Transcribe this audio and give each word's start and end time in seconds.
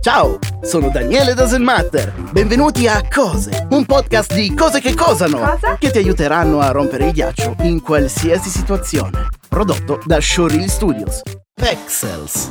Ciao, 0.00 0.38
sono 0.62 0.88
Daniele 0.88 1.34
Doesn't 1.34 1.62
Matter. 1.62 2.12
Benvenuti 2.32 2.86
a 2.88 3.02
Cose, 3.06 3.66
un 3.70 3.84
podcast 3.84 4.32
di 4.32 4.54
cose 4.54 4.80
che 4.80 4.94
cosano, 4.94 5.38
Cosa? 5.40 5.76
che 5.78 5.90
ti 5.90 5.98
aiuteranno 5.98 6.60
a 6.60 6.70
rompere 6.70 7.06
il 7.08 7.12
ghiaccio 7.12 7.54
in 7.60 7.82
qualsiasi 7.82 8.48
situazione. 8.48 9.28
Prodotto 9.46 10.00
da 10.06 10.18
Showreel 10.18 10.70
Studios. 10.70 11.20
Pexels. 11.52 12.50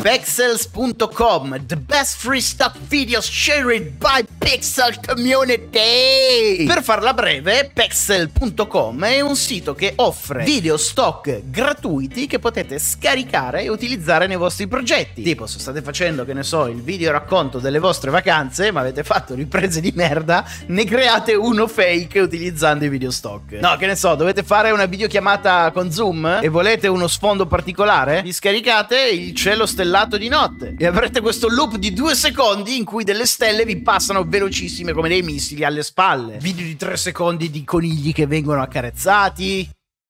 Pexels.com, 0.00 1.66
the 1.66 1.76
best 1.76 2.18
free 2.18 2.40
stock 2.40 2.76
videos 2.88 3.28
shared 3.28 3.98
by 3.98 4.24
Pixel 4.48 5.00
Community. 5.04 6.66
Per 6.66 6.80
farla 6.80 7.12
breve, 7.12 7.68
Pexel.com 7.74 9.04
è 9.04 9.20
un 9.20 9.34
sito 9.34 9.74
che 9.74 9.94
offre 9.96 10.44
video 10.44 10.76
stock 10.76 11.50
gratuiti 11.50 12.28
che 12.28 12.38
potete 12.38 12.78
scaricare 12.78 13.62
e 13.62 13.68
utilizzare 13.70 14.28
nei 14.28 14.36
vostri 14.36 14.68
progetti. 14.68 15.22
Tipo, 15.22 15.48
se 15.48 15.58
state 15.58 15.82
facendo, 15.82 16.24
che 16.24 16.32
ne 16.32 16.44
so, 16.44 16.66
il 16.66 16.80
video 16.80 17.10
racconto 17.10 17.58
delle 17.58 17.80
vostre 17.80 18.12
vacanze, 18.12 18.70
ma 18.70 18.82
avete 18.82 19.02
fatto 19.02 19.34
riprese 19.34 19.80
di 19.80 19.92
merda, 19.96 20.48
ne 20.66 20.84
create 20.84 21.34
uno 21.34 21.66
fake 21.66 22.20
utilizzando 22.20 22.84
i 22.84 22.88
video 22.88 23.10
stock. 23.10 23.54
No, 23.54 23.74
che 23.76 23.86
ne 23.86 23.96
so, 23.96 24.14
dovete 24.14 24.44
fare 24.44 24.70
una 24.70 24.86
videochiamata 24.86 25.72
con 25.72 25.90
Zoom 25.90 26.38
e 26.40 26.48
volete 26.48 26.86
uno 26.86 27.08
sfondo 27.08 27.46
particolare? 27.46 28.22
Vi 28.22 28.32
scaricate 28.32 29.08
il 29.08 29.34
cielo 29.34 29.66
stellato 29.66 30.16
di 30.16 30.28
notte 30.28 30.76
e 30.78 30.86
avrete 30.86 31.20
questo 31.20 31.48
loop 31.48 31.78
di 31.78 31.92
due 31.92 32.14
secondi 32.14 32.76
in 32.76 32.84
cui 32.84 33.02
delle 33.02 33.26
stelle 33.26 33.64
vi 33.64 33.82
passano 33.82 34.24
velocissime 34.36 34.92
come 34.92 35.08
dei 35.08 35.22
missili 35.22 35.64
alle 35.64 35.82
spalle. 35.82 36.36
Video 36.38 36.64
di 36.64 36.76
tre 36.76 36.96
secondi 36.96 37.50
di 37.50 37.64
conigli 37.64 38.12
che 38.12 38.26
vengono 38.26 38.60
accarezzati. 38.60 39.68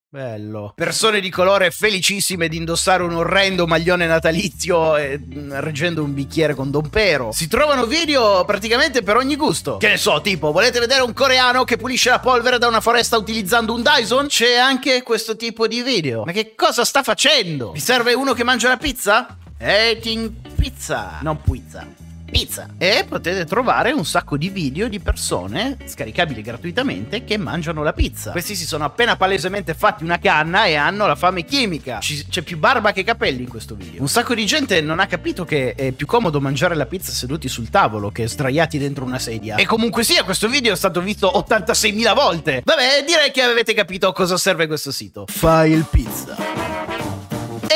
Bello. 0.09 0.73
Persone 0.75 1.21
di 1.21 1.31
colore 1.31 1.71
felicissime 1.71 2.49
di 2.49 2.57
indossare 2.57 3.03
un 3.03 3.13
orrendo 3.13 3.67
maglione 3.67 4.07
natalizio 4.07 4.97
e 4.97 5.19
mm, 5.19 5.53
reggendo 5.57 6.03
un 6.03 6.15
bicchiere 6.15 6.55
con 6.55 6.71
Don 6.71 6.89
Pero. 6.89 7.33
Si 7.33 7.49
trovano 7.49 7.87
video 7.87 8.45
praticamente 8.45 9.03
per 9.03 9.17
ogni 9.17 9.37
gusto. 9.37 9.77
Che 9.77 9.89
ne 9.89 9.97
so, 9.97 10.21
tipo, 10.23 10.53
volete 10.53 10.81
vedere 10.81 11.03
un 11.03 11.13
coreano 11.13 11.65
che 11.65 11.77
pulisce 11.77 12.11
la 12.11 12.21
polvere 12.21 12.59
da 12.59 12.67
una 12.67 12.81
foresta 12.81 13.19
utilizzando 13.19 13.75
un 13.75 13.83
Dyson? 13.83 14.29
C'è 14.29 14.57
anche 14.57 15.03
questo 15.03 15.37
tipo 15.37 15.67
di 15.67 15.83
video. 15.83 16.25
Ma 16.25 16.33
che 16.33 16.55
cosa 16.55 16.85
sta 16.85 17.03
facendo? 17.03 17.73
Vi 17.73 17.81
serve 17.81 18.15
uno 18.15 18.33
che 18.33 18.45
mangia 18.45 18.69
la 18.69 18.79
pizza? 18.79 19.37
Eating 19.59 20.33
pizza. 20.57 21.19
Non 21.21 21.41
pizza 21.43 22.06
pizza. 22.31 22.69
E 22.79 23.05
potete 23.09 23.45
trovare 23.45 23.93
un 23.93 24.05
sacco 24.05 24.37
di 24.37 24.49
video 24.49 24.89
di 24.89 25.01
persone 25.01 25.77
scaricabili 25.87 26.43
gratuitamente 26.43 27.25
che 27.25 27.37
mangiano 27.39 27.83
la 27.83 27.93
pizza. 27.93 28.33
Questi 28.33 28.55
si 28.55 28.67
sono 28.67 28.85
appena 28.85 29.17
palesemente 29.17 29.75
fatti 29.75 30.05
una 30.05 30.19
canna 30.19 30.67
e 30.67 30.75
hanno 30.75 31.07
la 31.07 31.15
fame 31.15 31.45
chimica. 31.45 32.01
Ci- 32.01 32.27
c'è 32.29 32.43
più 32.43 32.59
barba 32.59 32.93
che 32.93 33.05
capelli 33.05 33.43
in 33.43 33.49
questo 33.49 33.75
video. 33.75 34.01
Un 34.01 34.09
sacco 34.09 34.35
di 34.35 34.45
gente 34.45 34.81
non 34.81 35.01
ha 35.01 35.07
capito 35.07 35.45
che 35.45 35.75
è 35.75 35.93
più 35.93 36.07
comodo 36.07 36.41
mangiare 36.41 36.75
la 36.75 36.87
pizza 36.87 37.13
seduti 37.13 37.49
sul 37.49 37.71
tavolo 37.71 38.11
che 38.11 38.29
sdraiati 38.29 38.79
dentro 38.79 39.05
una 39.05 39.19
sedia. 39.19 39.57
E 39.57 39.65
comunque 39.67 40.05
sia, 40.05 40.25
questo 40.25 40.49
video 40.49 40.73
è 40.73 40.77
stato 40.77 41.01
visto 41.01 41.31
86.000 41.35 42.15
volte. 42.15 42.63
Vabbè, 42.65 43.05
direi 43.07 43.31
che 43.31 43.43
avete 43.43 43.73
capito 43.75 44.09
a 44.09 44.13
cosa 44.13 44.37
serve 44.37 44.67
questo 44.67 44.91
sito. 44.91 45.25
File 45.29 45.85
Pizza. 45.91 46.76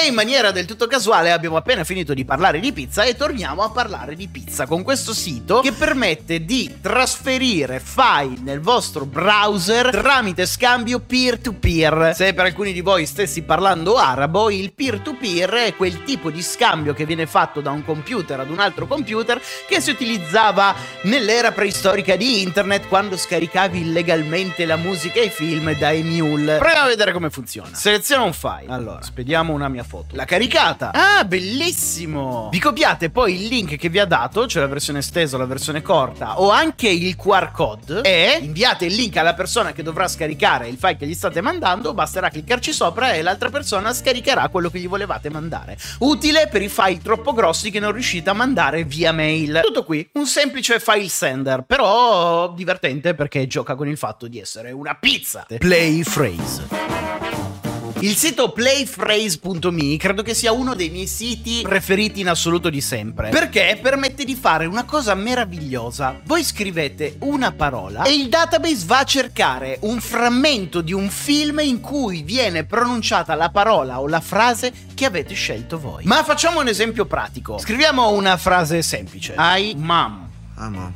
E 0.03 0.07
in 0.07 0.15
maniera 0.15 0.51
del 0.51 0.65
tutto 0.65 0.87
casuale 0.87 1.31
abbiamo 1.31 1.57
appena 1.57 1.85
finito 1.85 2.15
di 2.15 2.25
parlare 2.25 2.59
di 2.59 2.73
pizza 2.73 3.03
e 3.03 3.17
torniamo 3.17 3.63
a 3.63 3.69
parlare 3.69 4.15
di 4.15 4.29
pizza 4.29 4.67
con 4.67 4.83
questo 4.83 5.13
sito 5.13 5.61
che 5.61 5.73
permette 5.73 6.47
di 6.47 6.79
trasferire 6.81 7.81
file 7.81 8.39
nel 8.41 8.61
vostro 8.61 9.05
browser 9.05 9.91
tramite 9.91 10.47
scambio 10.47 11.01
peer-to-peer. 11.01 12.13
Se 12.15 12.33
per 12.33 12.47
alcuni 12.47 12.73
di 12.73 12.81
voi 12.81 13.05
stessi 13.05 13.43
parlando 13.43 13.97
arabo, 13.97 14.49
il 14.49 14.73
peer-to-peer 14.73 15.51
è 15.51 15.77
quel 15.77 16.03
tipo 16.05 16.31
di 16.31 16.41
scambio 16.41 16.95
che 16.95 17.05
viene 17.05 17.27
fatto 17.27 17.61
da 17.61 17.71
un 17.71 17.85
computer 17.85 18.41
ad 18.41 18.49
un 18.49 18.59
altro 18.59 18.87
computer 18.87 19.39
che 19.69 19.83
si 19.83 19.91
utilizzava 19.91 20.75
nell'era 21.03 21.53
preistorica 21.53 22.17
di 22.17 22.41
internet 22.41 22.89
quando 22.89 23.19
scaricavi 23.19 23.81
illegalmente 23.81 24.65
la 24.65 24.77
musica 24.77 25.21
e 25.21 25.25
i 25.25 25.31
film 25.31 25.77
da 25.77 25.93
Emule. 25.93 26.57
Proviamo 26.57 26.87
a 26.87 26.89
vedere 26.89 27.13
come 27.13 27.29
funziona. 27.29 27.75
Seleziono 27.75 28.25
un 28.25 28.33
file. 28.33 28.65
Allora, 28.69 29.03
spediamo 29.03 29.53
una 29.53 29.69
mia 29.69 29.89
foto. 29.91 30.15
La 30.15 30.25
caricata. 30.25 30.93
Ah, 30.93 31.25
bellissimo. 31.25 32.49
Vi 32.53 32.61
copiate 32.61 33.11
poi 33.11 33.35
il 33.35 33.49
link 33.49 33.77
che 33.77 33.89
vi 33.89 33.99
ha 33.99 34.05
dato, 34.05 34.47
cioè 34.47 34.63
la 34.63 34.69
versione 34.69 35.01
estesa 35.01 35.35
o 35.35 35.39
la 35.41 35.47
versione 35.47 35.83
corta, 35.83 36.41
o 36.41 36.51
anche 36.51 36.89
il 36.89 37.17
QR 37.17 37.51
code 37.51 38.03
e 38.03 38.39
inviate 38.41 38.85
il 38.87 38.95
link 38.95 39.17
alla 39.17 39.35
persona 39.35 39.73
che 39.73 39.83
dovrà 39.83 40.07
scaricare 40.07 40.69
il 40.69 40.77
file 40.77 40.97
che 40.97 41.09
gli 41.09 41.15
state 41.15 41.41
mandando, 41.41 41.93
basterà 41.93 42.29
cliccarci 42.29 42.73
sopra 42.73 43.15
e 43.15 43.23
l'altra 43.23 43.51
persona 43.51 43.93
scaricherà 43.93 44.49
quello 44.49 44.71
che 44.71 44.79
gli 44.79 44.87
volevate 44.87 45.29
mandare. 45.29 45.77
Utile 45.99 46.47
per 46.47 46.63
i 46.63 46.69
file 46.69 47.01
troppo 47.03 47.33
grossi 47.33 47.73
che 47.73 47.81
non 47.81 47.91
riuscite 47.91 48.31
a 48.31 48.35
mandare 48.35 48.85
via 48.85 49.11
mail. 49.11 49.61
Tutto 49.65 49.83
qui, 49.83 50.09
un 50.13 50.27
semplice 50.27 50.79
file 50.79 51.09
sender, 51.09 51.65
però 51.67 52.53
divertente 52.53 53.15
perché 53.15 53.49
gioca 53.49 53.75
con 53.75 53.89
il 53.89 53.97
fatto 53.97 54.29
di 54.29 54.39
essere 54.39 54.71
una 54.71 54.95
pizza. 54.95 55.45
Play 55.59 56.05
phrase. 56.05 57.70
Il 57.99 58.17
sito 58.17 58.53
playphrase.me 58.53 59.97
credo 59.97 60.23
che 60.23 60.35
sia 60.35 60.53
uno 60.53 60.75
dei 60.75 60.91
miei 60.91 61.07
siti 61.07 61.61
preferiti 61.63 62.21
in 62.21 62.29
assoluto 62.29 62.71
di 62.71 62.81
sempre. 62.81 63.29
Perché 63.31 63.79
permette 63.83 64.25
di 64.25 64.35
fare 64.35 64.67
una 64.67 64.85
cosa 64.85 65.15
meravigliosa. 65.15 66.21
Voi 66.25 66.45
scrivete 66.45 67.17
una 67.21 67.53
parola 67.53 68.05
e 68.05 68.15
il 68.15 68.29
database 68.29 68.87
va 68.87 69.01
a 69.01 69.05
cercare 69.05 69.79
un 69.83 70.01
frammento 70.01 70.81
di 70.81 70.93
un 70.93 71.11
film 71.11 71.59
in 71.61 71.81
cui 71.81 72.23
viene 72.23 72.65
pronunciata 72.65 73.35
la 73.35 73.51
parola 73.51 74.01
o 74.01 74.07
la 74.07 74.21
frase 74.21 74.73
che 74.95 75.05
avete 75.05 75.35
scelto 75.35 75.79
voi. 75.79 76.05
Ma 76.05 76.23
facciamo 76.25 76.61
un 76.61 76.69
esempio 76.69 77.05
pratico. 77.05 77.59
Scriviamo 77.59 78.11
una 78.11 78.37
frase 78.37 78.83
semplice. 78.83 79.35
I 79.37 79.75
mom. 79.77 80.29
Hi, 80.57 80.69
Mom. 80.69 80.95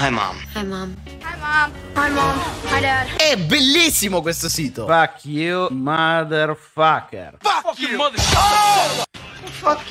Hi, 0.00 0.10
Mom. 0.10 0.36
Hi, 0.54 0.62
Mom. 0.62 0.94
Hi, 1.22 1.34
Mom. 1.40 1.72
Hi, 1.96 2.08
Mom. 2.08 2.38
Hi, 2.70 2.80
Dad. 2.80 3.16
È 3.16 3.36
bellissimo 3.36 4.22
questo 4.22 4.48
sito. 4.48 4.86
Fuck 4.86 5.24
you, 5.24 5.68
motherfucker. 5.70 7.36
Fuck 7.40 7.80
you, 7.80 7.96
motherfucker. 7.96 9.08
Fuck 9.50 9.90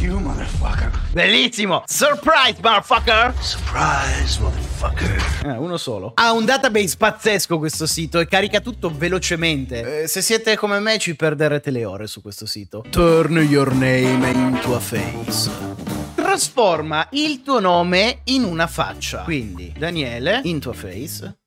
you, 0.00 0.20
motherfucker. 0.20 0.90
Bellissimo! 1.12 1.82
Surprise, 1.86 2.60
motherfucker! 2.62 3.34
Surprise, 3.40 4.40
motherfucker. 4.40 5.46
Eh, 5.46 5.56
uno 5.56 5.78
solo. 5.78 6.12
Ha 6.14 6.30
un 6.30 6.44
database 6.44 6.96
pazzesco 6.96 7.58
questo 7.58 7.86
sito 7.86 8.20
e 8.20 8.28
carica 8.28 8.60
tutto 8.60 8.88
velocemente. 8.88 10.02
Eh, 10.02 10.06
se 10.06 10.22
siete 10.22 10.56
come 10.56 10.78
me 10.78 10.98
ci 10.98 11.16
perderete 11.16 11.72
le 11.72 11.84
ore 11.84 12.06
su 12.06 12.22
questo 12.22 12.46
sito. 12.46 12.84
Turn 12.88 13.36
your 13.38 13.72
name 13.72 14.30
into 14.30 14.76
a 14.76 14.78
face. 14.78 15.95
Trasforma 16.36 17.08
il 17.12 17.40
tuo 17.40 17.60
nome 17.60 18.20
in 18.24 18.44
una 18.44 18.66
faccia. 18.66 19.22
Quindi, 19.22 19.72
Daniele, 19.74 20.42
into 20.44 20.68
a 20.68 20.74
face. 20.74 21.38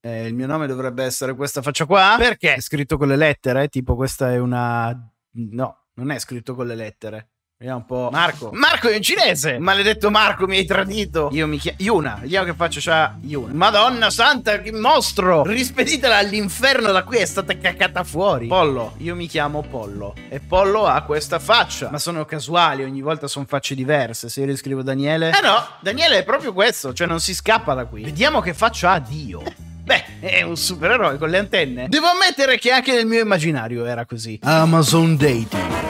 Eh, 0.00 0.24
il 0.24 0.34
mio 0.34 0.46
nome 0.46 0.68
dovrebbe 0.68 1.02
essere 1.02 1.34
questa 1.34 1.62
faccia 1.62 1.84
qua. 1.84 2.14
Perché? 2.16 2.54
È 2.54 2.60
scritto 2.60 2.96
con 2.96 3.08
le 3.08 3.16
lettere? 3.16 3.66
Tipo 3.66 3.96
questa 3.96 4.30
è 4.30 4.38
una... 4.38 4.96
No, 5.32 5.86
non 5.94 6.12
è 6.12 6.18
scritto 6.20 6.54
con 6.54 6.68
le 6.68 6.76
lettere. 6.76 7.31
Vediamo 7.62 7.78
un 7.78 7.86
po'. 7.86 8.08
Marco. 8.10 8.50
Marco 8.54 8.88
è 8.88 8.96
un 8.96 9.02
cinese. 9.02 9.58
Maledetto 9.60 10.10
Marco, 10.10 10.48
mi 10.48 10.56
hai 10.56 10.64
tradito. 10.64 11.28
Io 11.30 11.46
mi 11.46 11.58
chiamo. 11.58 11.76
Yuna. 11.78 12.18
Vediamo 12.20 12.46
che 12.46 12.54
faccio 12.54 12.80
c'ha 12.82 13.14
Yuna. 13.20 13.54
Madonna 13.54 14.10
santa, 14.10 14.60
che 14.60 14.72
mostro. 14.72 15.44
Rispeditela 15.44 16.16
all'inferno 16.16 16.90
da 16.90 17.04
qui 17.04 17.18
è 17.18 17.24
stata 17.24 17.56
cacata 17.56 18.02
fuori. 18.02 18.48
Pollo. 18.48 18.94
Io 18.96 19.14
mi 19.14 19.28
chiamo 19.28 19.62
Pollo. 19.62 20.16
E 20.28 20.40
Pollo 20.40 20.86
ha 20.86 21.02
questa 21.02 21.38
faccia. 21.38 21.88
Ma 21.88 21.98
sono 21.98 22.24
casuali, 22.24 22.82
ogni 22.82 23.00
volta 23.00 23.28
sono 23.28 23.44
facce 23.46 23.76
diverse. 23.76 24.28
Se 24.28 24.40
io 24.40 24.46
riscrivo 24.46 24.82
Daniele. 24.82 25.28
Eh 25.28 25.40
no, 25.40 25.64
Daniele 25.78 26.18
è 26.18 26.24
proprio 26.24 26.52
questo. 26.52 26.92
Cioè 26.92 27.06
non 27.06 27.20
si 27.20 27.32
scappa 27.32 27.74
da 27.74 27.84
qui. 27.84 28.02
Vediamo 28.02 28.40
che 28.40 28.54
faccia 28.54 28.90
ha 28.90 28.98
Dio. 28.98 29.40
Beh, 29.84 30.18
è 30.18 30.42
un 30.42 30.56
supereroe 30.56 31.16
con 31.16 31.30
le 31.30 31.38
antenne. 31.38 31.86
Devo 31.88 32.06
ammettere 32.08 32.58
che 32.58 32.72
anche 32.72 32.92
nel 32.92 33.06
mio 33.06 33.20
immaginario 33.20 33.84
era 33.84 34.04
così. 34.04 34.40
Amazon 34.42 35.16
Dating. 35.16 35.81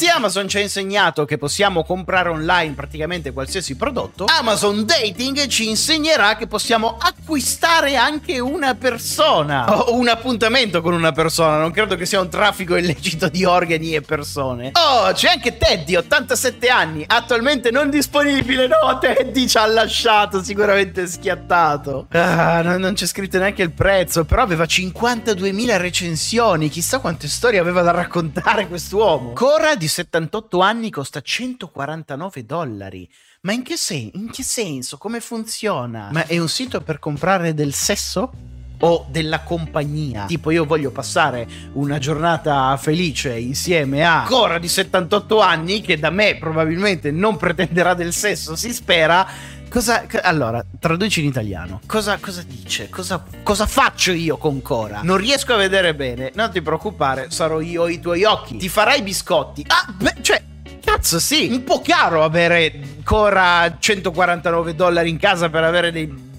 Se 0.00 0.08
Amazon 0.08 0.48
ci 0.48 0.56
ha 0.56 0.60
insegnato 0.60 1.26
che 1.26 1.36
possiamo 1.36 1.84
comprare 1.84 2.30
online 2.30 2.72
praticamente 2.72 3.32
qualsiasi 3.34 3.76
prodotto, 3.76 4.24
Amazon 4.24 4.86
Dating 4.86 5.46
ci 5.46 5.68
insegnerà 5.68 6.36
che 6.36 6.46
possiamo 6.46 6.96
acquistare 6.98 7.96
anche 7.96 8.38
una 8.38 8.74
persona 8.74 9.68
o 9.76 9.94
un 9.94 10.08
appuntamento 10.08 10.80
con 10.80 10.94
una 10.94 11.12
persona. 11.12 11.58
Non 11.58 11.70
credo 11.70 11.96
che 11.96 12.06
sia 12.06 12.18
un 12.18 12.30
traffico 12.30 12.76
illecito 12.76 13.28
di 13.28 13.44
organi 13.44 13.94
e 13.94 14.00
persone. 14.00 14.70
Oh, 14.72 15.12
c'è 15.12 15.32
anche 15.32 15.58
Teddy, 15.58 15.96
87 15.96 16.68
anni, 16.68 17.04
attualmente 17.06 17.70
non 17.70 17.90
disponibile. 17.90 18.68
No, 18.68 18.98
Teddy 18.98 19.46
ci 19.46 19.58
ha 19.58 19.66
lasciato, 19.66 20.42
sicuramente 20.42 21.06
schiattato. 21.06 22.06
Ah, 22.12 22.62
non, 22.62 22.80
non 22.80 22.94
c'è 22.94 23.04
scritto 23.04 23.36
neanche 23.36 23.60
il 23.60 23.72
prezzo, 23.72 24.24
però 24.24 24.40
aveva 24.40 24.64
52.000 24.64 25.76
recensioni. 25.76 26.70
Chissà 26.70 27.00
quante 27.00 27.28
storie 27.28 27.58
aveva 27.58 27.82
da 27.82 27.90
raccontare 27.90 28.66
quest'uomo. 28.66 29.34
Cora 29.34 29.74
di 29.74 29.88
78 29.90 30.60
anni 30.60 30.90
costa 30.90 31.20
149 31.20 32.46
dollari. 32.46 33.08
Ma 33.42 33.52
in 33.52 33.62
che, 33.62 33.76
sen- 33.76 34.10
in 34.14 34.30
che 34.30 34.42
senso? 34.42 34.96
Come 34.98 35.20
funziona? 35.20 36.08
Ma 36.12 36.26
è 36.26 36.38
un 36.38 36.48
sito 36.48 36.80
per 36.80 36.98
comprare 36.98 37.52
del 37.54 37.74
sesso? 37.74 38.30
o 38.82 39.06
della 39.10 39.40
compagnia. 39.40 40.24
Tipo 40.26 40.50
io 40.50 40.64
voglio 40.64 40.90
passare 40.90 41.46
una 41.74 41.98
giornata 41.98 42.76
felice 42.76 43.36
insieme 43.36 44.04
a 44.04 44.24
Cora 44.26 44.58
di 44.58 44.68
78 44.68 45.40
anni 45.40 45.80
che 45.80 45.98
da 45.98 46.10
me 46.10 46.36
probabilmente 46.36 47.10
non 47.10 47.36
pretenderà 47.36 47.94
del 47.94 48.12
sesso, 48.12 48.56
si 48.56 48.72
spera. 48.72 49.26
Cosa, 49.70 50.04
allora, 50.22 50.64
traduci 50.80 51.20
in 51.20 51.26
italiano. 51.26 51.80
Cosa, 51.86 52.18
cosa 52.18 52.42
dice? 52.44 52.88
Cosa, 52.88 53.24
cosa, 53.44 53.66
faccio 53.66 54.10
io 54.10 54.36
con 54.36 54.60
Cora? 54.62 55.02
Non 55.04 55.16
riesco 55.16 55.54
a 55.54 55.56
vedere 55.56 55.94
bene. 55.94 56.32
Non 56.34 56.50
ti 56.50 56.60
preoccupare, 56.60 57.30
sarò 57.30 57.60
io 57.60 57.86
i 57.86 58.00
tuoi 58.00 58.24
occhi. 58.24 58.56
Ti 58.56 58.68
farai 58.68 59.00
biscotti. 59.02 59.64
Ah, 59.68 59.86
beh, 59.92 60.16
cioè, 60.22 60.42
cazzo, 60.82 61.20
sì. 61.20 61.46
Un 61.52 61.62
po' 61.62 61.80
caro 61.82 62.24
avere 62.24 62.98
Cora 63.04 63.76
149 63.78 64.74
dollari 64.74 65.08
in 65.08 65.18
casa 65.18 65.48
per 65.48 65.62
avere 65.62 65.92
dei 65.92 66.29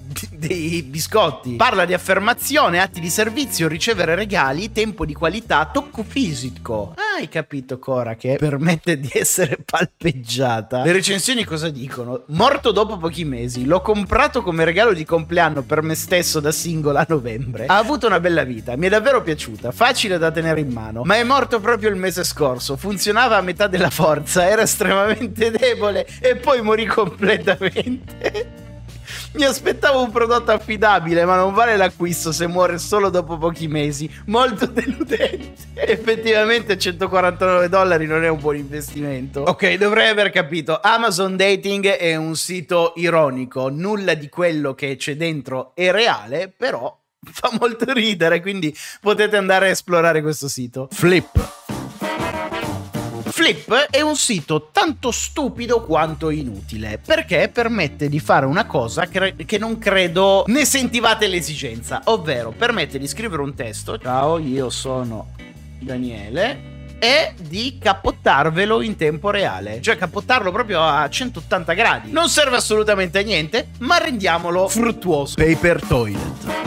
dei 0.48 0.82
biscotti. 0.82 1.56
Parla 1.56 1.86
di 1.86 1.94
affermazione, 1.94 2.82
atti 2.82 3.00
di 3.00 3.12
servizio, 3.12 3.68
ricevere 3.68 4.16
regali, 4.16 4.72
tempo 4.72 5.06
di 5.06 5.14
qualità, 5.14 5.70
tocco 5.72 6.04
fisico. 6.04 6.94
Ah, 6.96 7.20
hai 7.20 7.30
capito, 7.30 7.78
Cora, 7.78 8.16
che 8.16 8.38
permette 8.40 9.00
di 9.00 9.10
essere 9.14 9.60
palpeggiata. 9.64 10.84
Le 10.84 10.92
recensioni 10.94 11.44
cosa 11.44 11.70
dicono? 11.70 12.24
Morto 12.30 12.72
dopo 12.72 12.98
pochi 12.98 13.24
mesi, 13.24 13.66
l'ho 13.66 13.82
comprato 13.82 14.42
come 14.42 14.66
regalo 14.66 14.94
di 14.94 15.06
compleanno 15.06 15.62
per 15.62 15.84
me 15.84 15.94
stesso 15.94 16.40
da 16.40 16.52
singola 16.52 17.02
a 17.02 17.06
novembre. 17.08 17.68
Ha 17.68 17.78
avuto 17.78 18.08
una 18.08 18.20
bella 18.20 18.44
vita, 18.44 18.76
mi 18.76 18.88
è 18.88 18.90
davvero 18.90 19.22
piaciuta, 19.22 19.72
facile 19.72 20.18
da 20.18 20.32
tenere 20.32 20.62
in 20.62 20.72
mano, 20.72 21.04
ma 21.04 21.18
è 21.18 21.24
morto 21.24 21.60
proprio 21.60 21.90
il 21.90 21.98
mese 21.98 22.24
scorso. 22.24 22.78
Funzionava 22.78 23.38
a 23.38 23.42
metà 23.42 23.68
della 23.68 23.92
forza, 23.92 24.50
era 24.50 24.64
estremamente 24.64 25.52
debole 25.52 26.08
e 26.20 26.36
poi 26.36 26.64
morì 26.64 26.88
completamente. 26.88 28.70
Mi 29.34 29.46
aspettavo 29.46 30.04
un 30.04 30.12
prodotto 30.12 30.52
affidabile, 30.52 31.24
ma 31.24 31.38
non 31.38 31.54
vale 31.54 31.78
l'acquisto 31.78 32.34
se 32.34 32.48
muore 32.48 32.78
solo 32.78 33.10
dopo 33.10 33.38
pochi 33.38 33.68
mesi. 33.70 34.10
Molto 34.26 34.66
deludente. 34.66 35.70
Effettivamente 35.74 36.78
149 36.78 37.70
dollari 37.70 38.06
non 38.06 38.26
è 38.26 38.28
un 38.28 38.40
buon 38.40 38.58
investimento. 38.58 39.42
Ok, 39.42 39.76
dovrei 39.76 40.10
aver 40.10 40.32
capito. 40.32 40.80
Amazon 40.82 41.38
Dating 41.38 41.88
è 41.88 42.16
un 42.18 42.36
sito 42.36 42.92
ironico. 42.98 43.70
Nulla 43.70 44.16
di 44.16 44.28
quello 44.28 44.74
che 44.74 44.98
c'è 44.98 45.16
dentro 45.16 45.72
è 45.76 45.92
reale, 45.92 46.54
però 46.56 46.94
fa 47.24 47.52
molto 47.58 47.94
ridere, 47.94 48.42
quindi 48.42 48.76
potete 49.00 49.38
andare 49.38 49.68
a 49.68 49.72
esplorare 49.72 50.22
questo 50.22 50.50
sito. 50.50 50.90
Flip. 50.92 51.61
Flip 53.32 53.74
è 53.90 54.02
un 54.02 54.16
sito 54.16 54.70
tanto 54.72 55.10
stupido 55.12 55.82
quanto 55.82 56.30
inutile, 56.30 57.00
perché 57.04 57.50
permette 57.52 58.10
di 58.10 58.20
fare 58.20 58.46
una 58.46 58.66
cosa 58.66 59.08
che, 59.08 59.36
che 59.46 59.58
non 59.58 59.78
credo 59.78 60.44
ne 60.48 60.66
sentivate 60.66 61.28
l'esigenza, 61.28 62.02
ovvero 62.06 62.52
permette 62.52 63.00
di 63.00 63.08
scrivere 63.08 63.42
un 63.42 63.54
testo, 63.56 63.98
ciao 63.98 64.38
io 64.38 64.70
sono 64.70 65.34
Daniele, 65.80 66.70
e 67.00 67.34
di 67.40 67.78
capottarvelo 67.80 68.82
in 68.82 68.96
tempo 68.96 69.32
reale, 69.32 69.82
cioè 69.82 69.98
capottarlo 69.98 70.52
proprio 70.52 70.84
a 70.84 71.10
180 71.10 71.74
gradi. 71.74 72.12
Non 72.12 72.30
serve 72.30 72.58
assolutamente 72.58 73.20
a 73.20 73.24
niente, 73.24 73.70
ma 73.80 73.98
rendiamolo 73.98 74.68
fruttuoso. 74.68 75.36
Paper 75.36 75.82
Toilet. 75.82 76.61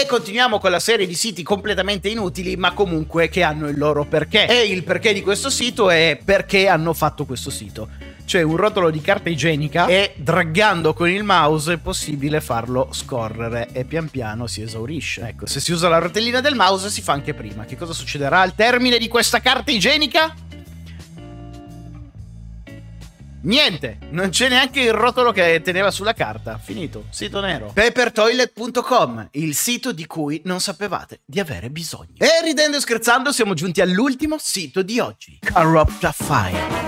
E 0.00 0.06
continuiamo 0.06 0.60
con 0.60 0.70
la 0.70 0.78
serie 0.78 1.08
di 1.08 1.14
siti 1.14 1.42
completamente 1.42 2.08
inutili, 2.08 2.54
ma 2.54 2.72
comunque 2.72 3.28
che 3.28 3.42
hanno 3.42 3.66
il 3.66 3.76
loro 3.76 4.04
perché. 4.04 4.46
E 4.46 4.68
il 4.68 4.84
perché 4.84 5.12
di 5.12 5.22
questo 5.22 5.50
sito 5.50 5.90
è 5.90 6.16
perché 6.24 6.68
hanno 6.68 6.92
fatto 6.92 7.24
questo 7.24 7.50
sito. 7.50 7.88
Cioè 8.24 8.42
un 8.42 8.56
rotolo 8.56 8.90
di 8.90 9.00
carta 9.00 9.28
igienica 9.28 9.86
e 9.86 10.12
draggando 10.14 10.94
con 10.94 11.08
il 11.08 11.24
mouse 11.24 11.72
è 11.72 11.76
possibile 11.78 12.40
farlo 12.40 12.90
scorrere 12.92 13.70
e 13.72 13.84
pian 13.84 14.08
piano 14.08 14.46
si 14.46 14.62
esaurisce. 14.62 15.26
Ecco, 15.30 15.46
se 15.46 15.58
si 15.58 15.72
usa 15.72 15.88
la 15.88 15.98
rotellina 15.98 16.40
del 16.40 16.54
mouse 16.54 16.90
si 16.90 17.02
fa 17.02 17.14
anche 17.14 17.34
prima. 17.34 17.64
Che 17.64 17.76
cosa 17.76 17.92
succederà 17.92 18.40
al 18.40 18.54
termine 18.54 18.98
di 18.98 19.08
questa 19.08 19.40
carta 19.40 19.72
igienica? 19.72 20.32
Niente, 23.42 23.98
non 24.10 24.30
c'è 24.30 24.48
neanche 24.48 24.80
il 24.80 24.92
rotolo 24.92 25.30
che 25.32 25.60
teneva 25.62 25.90
sulla 25.90 26.12
carta. 26.12 26.58
Finito, 26.58 27.04
sito 27.10 27.40
nero. 27.40 27.70
Papertoilet.com, 27.72 29.28
il 29.32 29.54
sito 29.54 29.92
di 29.92 30.06
cui 30.06 30.40
non 30.44 30.60
sapevate 30.60 31.20
di 31.24 31.38
avere 31.38 31.70
bisogno. 31.70 32.14
E 32.18 32.42
ridendo 32.42 32.76
e 32.76 32.80
scherzando 32.80 33.30
siamo 33.32 33.54
giunti 33.54 33.80
all'ultimo 33.80 34.36
sito 34.38 34.82
di 34.82 34.98
oggi. 34.98 35.38
Corrupt 35.52 36.12
Fire. 36.12 36.87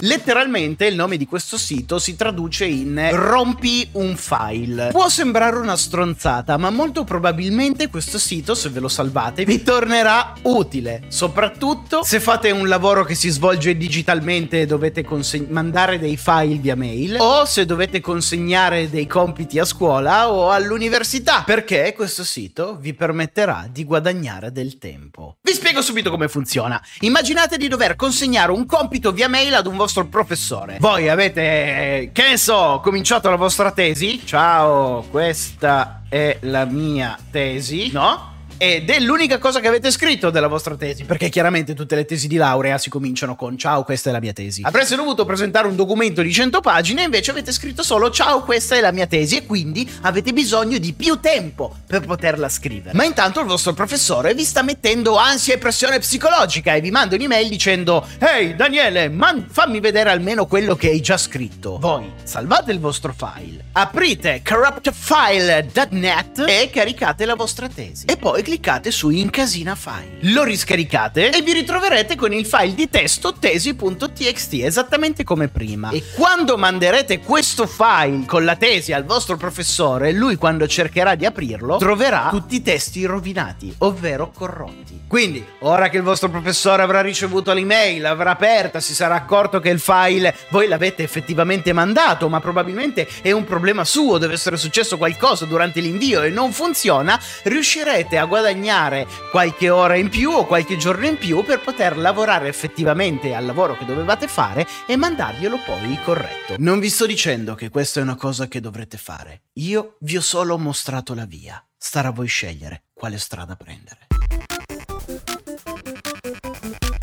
Letteralmente 0.00 0.86
il 0.86 0.94
nome 0.94 1.16
di 1.16 1.26
questo 1.26 1.56
sito 1.56 1.98
si 1.98 2.16
traduce 2.16 2.66
in 2.66 3.08
rompi 3.12 3.88
un 3.92 4.14
file. 4.16 4.90
Può 4.90 5.08
sembrare 5.08 5.56
una 5.56 5.76
stronzata, 5.76 6.58
ma 6.58 6.70
molto 6.70 7.04
probabilmente 7.04 7.88
questo 7.88 8.18
sito, 8.18 8.54
se 8.54 8.68
ve 8.68 8.80
lo 8.80 8.88
salvate, 8.88 9.44
vi 9.44 9.62
tornerà 9.62 10.34
utile. 10.42 11.04
Soprattutto 11.08 12.02
se 12.02 12.20
fate 12.20 12.50
un 12.50 12.68
lavoro 12.68 13.04
che 13.04 13.14
si 13.14 13.30
svolge 13.30 13.76
digitalmente 13.76 14.60
e 14.60 14.66
dovete 14.66 15.02
conseg- 15.02 15.48
mandare 15.48 15.98
dei 15.98 16.16
file 16.16 16.56
via 16.56 16.76
mail, 16.76 17.16
o 17.18 17.44
se 17.46 17.64
dovete 17.64 18.00
consegnare 18.00 18.90
dei 18.90 19.06
compiti 19.06 19.58
a 19.58 19.64
scuola 19.64 20.30
o 20.30 20.50
all'università, 20.50 21.42
perché 21.44 21.94
questo 21.96 22.22
sito 22.22 22.76
vi 22.78 22.92
permetterà 22.92 23.66
di 23.70 23.84
guadagnare 23.84 24.52
del 24.52 24.78
tempo. 24.78 25.36
Vi 25.40 25.52
spiego 25.52 25.80
subito 25.80 26.10
come 26.10 26.28
funziona. 26.28 26.80
Immaginate 27.00 27.56
di 27.56 27.68
dover 27.68 27.96
consegnare 27.96 28.52
un 28.52 28.66
compito 28.66 29.12
via 29.12 29.28
mail 29.28 29.54
ad 29.54 29.66
un 29.66 29.76
vostro 29.76 29.84
vostro 29.86 30.06
professore. 30.06 30.78
Voi 30.80 31.08
avete, 31.08 32.10
che 32.12 32.28
ne 32.30 32.36
so, 32.36 32.80
cominciato 32.82 33.30
la 33.30 33.36
vostra 33.36 33.70
tesi? 33.70 34.20
Ciao, 34.24 35.02
questa 35.10 36.02
è 36.08 36.38
la 36.40 36.64
mia 36.64 37.16
tesi, 37.30 37.92
no? 37.92 38.34
Ed 38.58 38.88
è 38.88 38.98
l'unica 39.00 39.36
cosa 39.38 39.60
che 39.60 39.68
avete 39.68 39.90
scritto 39.90 40.30
della 40.30 40.48
vostra 40.48 40.76
tesi, 40.76 41.04
perché 41.04 41.28
chiaramente 41.28 41.74
tutte 41.74 41.94
le 41.94 42.06
tesi 42.06 42.26
di 42.26 42.36
laurea 42.36 42.78
si 42.78 42.88
cominciano 42.88 43.36
con 43.36 43.58
ciao, 43.58 43.84
questa 43.84 44.08
è 44.08 44.12
la 44.12 44.20
mia 44.20 44.32
tesi. 44.32 44.62
Avreste 44.64 44.96
dovuto 44.96 45.26
presentare 45.26 45.66
un 45.66 45.76
documento 45.76 46.22
di 46.22 46.32
100 46.32 46.60
pagine, 46.60 47.02
invece 47.02 47.32
avete 47.32 47.52
scritto 47.52 47.82
solo 47.82 48.10
ciao, 48.10 48.42
questa 48.42 48.76
è 48.76 48.80
la 48.80 48.92
mia 48.92 49.06
tesi 49.06 49.36
e 49.36 49.44
quindi 49.46 49.86
avete 50.02 50.32
bisogno 50.32 50.78
di 50.78 50.94
più 50.94 51.20
tempo 51.20 51.74
per 51.86 52.06
poterla 52.06 52.48
scrivere. 52.48 52.96
Ma 52.96 53.04
intanto 53.04 53.40
il 53.40 53.46
vostro 53.46 53.74
professore 53.74 54.32
vi 54.34 54.44
sta 54.44 54.62
mettendo 54.62 55.16
ansia 55.16 55.54
e 55.54 55.58
pressione 55.58 55.98
psicologica 55.98 56.74
e 56.74 56.80
vi 56.80 56.90
manda 56.90 57.16
un'email 57.16 57.48
dicendo 57.48 58.06
"Ehi 58.18 58.56
Daniele, 58.56 59.08
man- 59.08 59.46
fammi 59.50 59.80
vedere 59.80 60.10
almeno 60.10 60.46
quello 60.46 60.76
che 60.76 60.88
hai 60.88 61.00
già 61.00 61.18
scritto". 61.18 61.78
Voi 61.78 62.10
salvate 62.22 62.72
il 62.72 62.80
vostro 62.80 63.14
file, 63.14 63.66
aprite 63.72 64.40
corruptfile.net 64.44 66.44
e 66.46 66.70
caricate 66.72 67.26
la 67.26 67.34
vostra 67.34 67.68
tesi. 67.68 68.06
E 68.06 68.16
poi 68.16 68.42
cliccate 68.46 68.92
su 68.92 69.10
Incasina 69.10 69.74
File. 69.74 70.18
Lo 70.32 70.44
riscaricate 70.44 71.30
e 71.30 71.42
vi 71.42 71.52
ritroverete 71.52 72.14
con 72.14 72.32
il 72.32 72.46
file 72.46 72.74
di 72.74 72.88
testo 72.88 73.32
tesi.txt 73.32 74.52
esattamente 74.62 75.24
come 75.24 75.48
prima. 75.48 75.90
E 75.90 76.04
quando 76.14 76.56
manderete 76.56 77.18
questo 77.18 77.66
file 77.66 78.24
con 78.24 78.44
la 78.44 78.54
tesi 78.54 78.92
al 78.92 79.04
vostro 79.04 79.36
professore, 79.36 80.12
lui 80.12 80.36
quando 80.36 80.68
cercherà 80.68 81.16
di 81.16 81.26
aprirlo 81.26 81.78
troverà 81.78 82.28
tutti 82.30 82.54
i 82.54 82.62
testi 82.62 83.04
rovinati, 83.04 83.74
ovvero 83.78 84.30
corrotti. 84.30 85.00
Quindi, 85.08 85.44
ora 85.60 85.88
che 85.88 85.96
il 85.96 86.04
vostro 86.04 86.28
professore 86.28 86.82
avrà 86.82 87.00
ricevuto 87.00 87.52
l'email, 87.52 88.00
l'avrà 88.00 88.30
aperta, 88.30 88.78
si 88.78 88.94
sarà 88.94 89.16
accorto 89.16 89.58
che 89.58 89.70
il 89.70 89.80
file 89.80 90.36
voi 90.50 90.68
l'avete 90.68 91.02
effettivamente 91.02 91.72
mandato, 91.72 92.28
ma 92.28 92.38
probabilmente 92.38 93.08
è 93.22 93.32
un 93.32 93.44
problema 93.44 93.84
suo, 93.84 94.18
deve 94.18 94.34
essere 94.34 94.56
successo 94.56 94.96
qualcosa 94.96 95.46
durante 95.46 95.80
l'invio 95.80 96.22
e 96.22 96.30
non 96.30 96.52
funziona, 96.52 97.20
riuscirete 97.42 98.18
a 98.18 98.24
guadagnare 98.36 99.06
qualche 99.30 99.70
ora 99.70 99.96
in 99.96 100.10
più 100.10 100.30
o 100.30 100.44
qualche 100.44 100.76
giorno 100.76 101.06
in 101.06 101.16
più 101.16 101.42
per 101.42 101.60
poter 101.60 101.96
lavorare 101.96 102.48
effettivamente 102.48 103.34
al 103.34 103.46
lavoro 103.46 103.78
che 103.78 103.86
dovevate 103.86 104.28
fare 104.28 104.66
e 104.86 104.94
mandarglielo 104.96 105.58
poi 105.64 105.98
corretto. 106.04 106.56
Non 106.58 106.78
vi 106.78 106.90
sto 106.90 107.06
dicendo 107.06 107.54
che 107.54 107.70
questa 107.70 108.00
è 108.00 108.02
una 108.02 108.14
cosa 108.14 108.46
che 108.46 108.60
dovrete 108.60 108.98
fare. 108.98 109.44
Io 109.54 109.96
vi 110.00 110.18
ho 110.18 110.20
solo 110.20 110.58
mostrato 110.58 111.14
la 111.14 111.24
via. 111.24 111.64
Starà 111.78 112.08
a 112.08 112.12
voi 112.12 112.26
scegliere 112.26 112.82
quale 112.92 113.16
strada 113.16 113.56
prendere. 113.56 114.06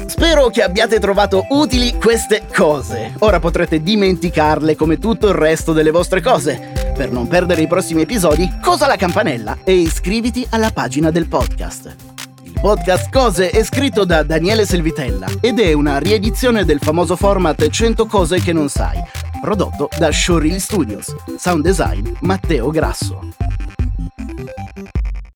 Spero 0.06 0.50
che 0.50 0.62
abbiate 0.62 1.00
trovato 1.00 1.48
utili 1.50 1.98
queste 1.98 2.46
cose. 2.54 3.16
Ora 3.20 3.40
potrete 3.40 3.82
dimenticarle 3.82 4.76
come 4.76 5.00
tutto 5.00 5.30
il 5.30 5.34
resto 5.34 5.74
delle 5.74 5.92
vostre 5.92 6.22
cose. 6.22 6.83
Per 6.94 7.12
non 7.12 7.28
perdere 7.28 7.62
i 7.62 7.68
prossimi 7.68 8.02
episodi, 8.04 8.48
cosa 8.62 8.86
la 8.86 8.96
campanella 8.96 9.58
e 9.64 9.74
iscriviti 9.74 10.46
alla 10.52 10.70
pagina 10.70 11.10
del 11.10 11.28
podcast. 11.28 11.96
Il 12.44 12.54
podcast 12.62 13.10
Cose 13.10 13.50
è 13.50 13.64
scritto 13.64 14.06
da 14.06 14.22
Daniele 14.22 14.64
Selvitella 14.64 15.26
ed 15.42 15.60
è 15.60 15.74
una 15.74 15.98
riedizione 15.98 16.66
del 16.66 16.80
famoso 16.80 17.16
format 17.16 17.68
100 17.68 18.06
cose 18.06 18.40
che 18.40 18.54
non 18.54 18.70
sai, 18.70 19.02
prodotto 19.42 19.90
da 19.98 20.12
Showreel 20.12 20.60
Studios. 20.60 21.16
Sound 21.36 21.64
design 21.64 22.08
Matteo 22.22 22.70
Grasso. 22.70 23.20